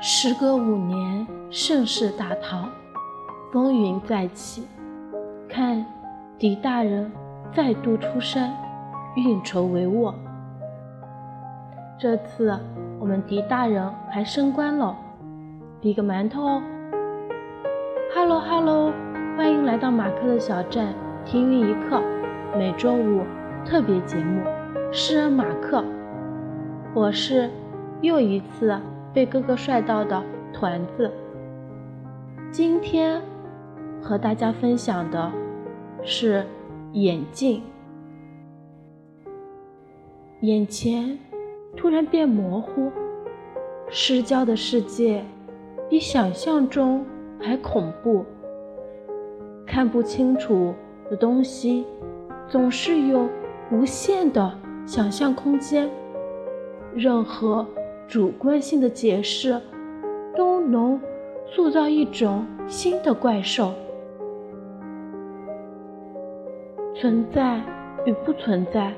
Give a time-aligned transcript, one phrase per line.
[0.00, 2.70] 时隔五年，盛世大唐，
[3.52, 4.66] 风云再起，
[5.46, 5.84] 看
[6.38, 7.12] 狄大人
[7.52, 8.56] 再度出山，
[9.16, 10.14] 运筹帷幄。
[11.98, 12.58] 这次
[12.98, 14.96] 我们狄大人还升官了，
[15.80, 16.62] 比个馒头哦
[18.14, 18.92] ！Hello Hello，
[19.36, 20.94] 欢迎来到马克的小站，
[21.26, 22.00] 听云一刻，
[22.56, 23.20] 每周五
[23.66, 24.40] 特别节目
[24.98, 25.82] 《诗人马克》，
[26.94, 27.50] 我是
[28.00, 28.74] 又一次。
[29.12, 30.22] 被哥哥帅到的
[30.54, 31.12] 团子，
[32.50, 33.20] 今天
[34.00, 35.30] 和大家分享的
[36.02, 36.46] 是
[36.92, 37.62] 眼镜。
[40.40, 41.18] 眼前
[41.76, 42.90] 突然变模糊，
[43.90, 45.22] 失焦的世界
[45.90, 47.04] 比想象中
[47.38, 48.24] 还恐怖。
[49.66, 50.74] 看不清楚
[51.10, 51.84] 的东西，
[52.48, 53.28] 总是有
[53.70, 55.90] 无限的想象空间。
[56.94, 57.66] 任何。
[58.08, 59.60] 主观性的解释
[60.36, 61.00] 都能
[61.44, 63.72] 塑造一种新的怪兽。
[66.94, 67.60] 存在
[68.04, 68.92] 与不存在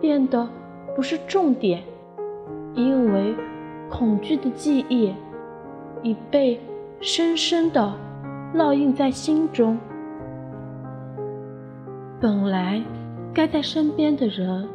[0.00, 0.48] 变得
[0.94, 1.82] 不是重点，
[2.74, 3.34] 因为
[3.90, 5.12] 恐惧的记忆
[6.04, 6.60] 已被
[7.00, 7.92] 深深的
[8.54, 9.76] 烙印在心中。
[12.20, 12.80] 本来
[13.34, 14.68] 该在身边的人，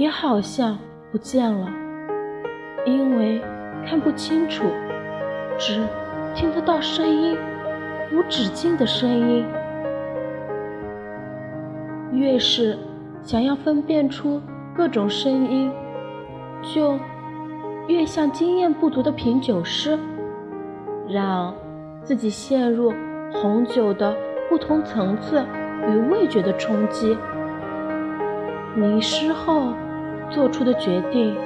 [0.00, 0.78] 也好像
[1.12, 1.68] 不见了。
[2.86, 3.38] 因为
[3.86, 4.64] 看不清楚，
[5.58, 5.86] 只
[6.34, 7.36] 听得到声音，
[8.10, 9.44] 无止境的声音。
[12.12, 12.78] 越是
[13.22, 14.40] 想要分辨出
[14.74, 15.70] 各种声音，
[16.62, 16.98] 就
[17.86, 19.98] 越像经验不足的品酒师，
[21.10, 21.54] 让
[22.02, 22.90] 自己陷入
[23.34, 24.16] 红酒的
[24.48, 25.44] 不同层次
[25.90, 27.18] 与味觉的冲击，
[28.74, 29.74] 迷失后
[30.30, 31.36] 做出的决定。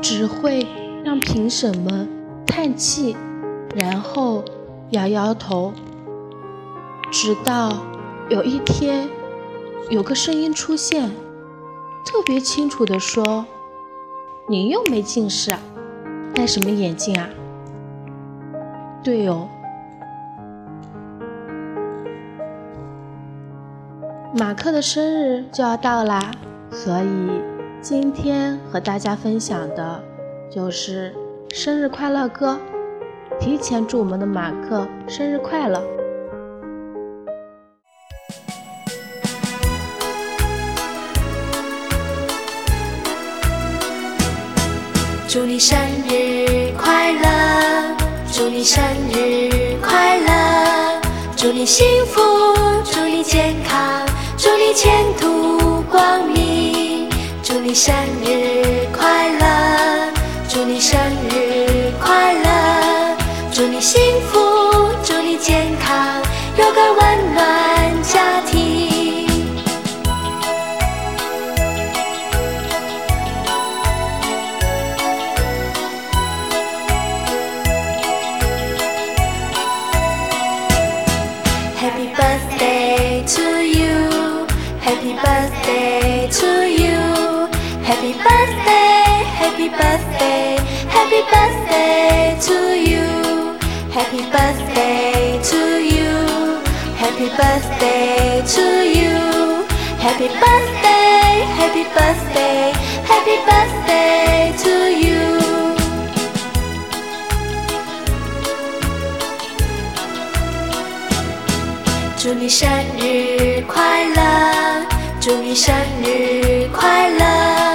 [0.00, 0.66] 只会
[1.04, 2.08] 让评审们
[2.44, 3.16] 叹气，
[3.72, 4.44] 然后
[4.90, 5.72] 摇摇头。
[7.12, 7.72] 直到
[8.28, 9.08] 有一天，
[9.90, 11.08] 有个声音出现，
[12.04, 13.46] 特别清楚地说
[14.50, 15.54] ：“你又没近视，
[16.34, 17.28] 戴什么眼镜啊？”
[19.04, 19.46] 对哦，
[24.36, 26.32] 马克的生日就要到啦，
[26.72, 27.51] 所以。
[27.82, 30.00] 今天和大家分享的
[30.48, 31.12] 就是
[31.50, 32.56] 生日快乐歌，
[33.40, 35.82] 提前祝我们的马克生日快乐！
[45.26, 45.76] 祝你生
[46.08, 47.96] 日快乐，
[48.30, 51.00] 祝你生日快乐，
[51.36, 52.20] 祝你幸福，
[52.84, 54.06] 祝你健康，
[54.38, 55.61] 祝你前途。
[57.72, 60.12] 你生日快乐！
[60.46, 61.00] 祝你生
[61.30, 63.16] 日快乐！
[63.50, 63.98] 祝你幸
[64.30, 64.38] 福，
[65.02, 66.22] 祝你健康，
[66.58, 69.26] 有个温暖家庭。
[81.80, 84.46] Happy birthday to you!
[84.84, 87.01] Happy birthday to you!
[88.01, 90.57] Happy birthday, happy birthday,
[90.89, 92.57] happy birthday to
[92.89, 93.07] you.
[93.91, 95.61] Happy birthday to
[95.93, 96.61] you.
[96.95, 98.65] Happy birthday to
[98.97, 99.65] you.
[99.99, 102.71] Happy birthday, happy birthday,
[103.11, 105.17] happy birthday to you.
[112.17, 112.69] 祝你生
[112.99, 114.85] 日快乐！
[115.21, 115.73] 祝你生
[116.03, 117.70] 日快乐！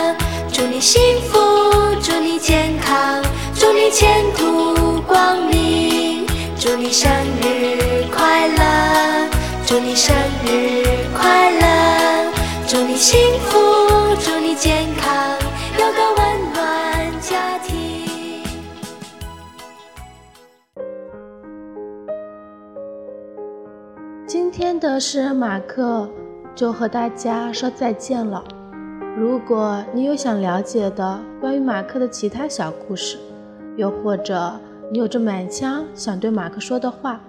[0.89, 1.37] 幸福，
[2.01, 3.21] 祝你健康，
[3.53, 6.25] 祝你前途光明。
[6.57, 7.11] 祝你生
[7.41, 9.29] 日快乐，
[9.65, 10.15] 祝你生
[10.45, 12.31] 日快乐，
[12.65, 13.57] 祝你幸福，
[14.21, 15.37] 祝你健康，
[15.77, 18.41] 有个温暖家庭。
[24.25, 26.09] 今天的诗人马克
[26.55, 28.41] 就和大家说再见了。
[29.19, 33.17] 如果你有想了解的关于马克的其他小故事，
[33.75, 34.53] 又或者
[34.91, 37.19] 你有着满腔想对马克说的话，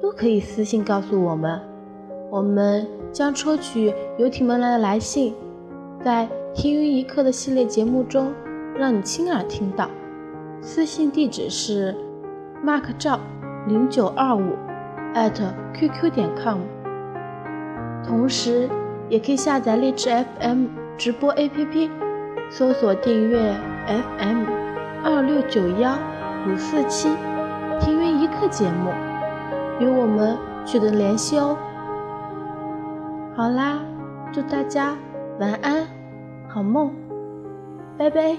[0.00, 1.60] 都可以私信告诉我们，
[2.30, 5.34] 我们将抽取游艇们来的来信，
[6.02, 8.32] 在听云一刻的系列节目中
[8.74, 9.90] 让你亲耳听到。
[10.62, 11.94] 私信地址是
[12.64, 13.20] mark 赵
[13.68, 14.54] 零九二五
[15.14, 15.34] at
[15.74, 16.60] qq 点 com，
[18.02, 18.70] 同时
[19.10, 20.08] 也可以下载荔枝
[20.40, 20.85] FM。
[20.98, 21.90] 直播 APP，
[22.50, 23.38] 搜索订阅
[23.86, 24.44] FM
[25.04, 25.96] 二六九幺
[26.48, 27.10] 五四七
[27.80, 28.90] 听云一刻节目，
[29.78, 31.56] 与我们取得联系哦。
[33.36, 33.78] 好啦，
[34.32, 34.96] 祝大家
[35.38, 35.86] 晚安，
[36.48, 36.90] 好梦，
[37.98, 38.34] 拜拜。